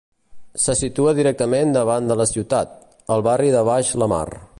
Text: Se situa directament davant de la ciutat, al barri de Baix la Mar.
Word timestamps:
Se 0.61 0.73
situa 0.77 1.13
directament 1.19 1.75
davant 1.77 2.09
de 2.11 2.17
la 2.21 2.27
ciutat, 2.31 2.73
al 3.17 3.25
barri 3.29 3.53
de 3.57 3.63
Baix 3.69 3.93
la 4.05 4.09
Mar. 4.15 4.27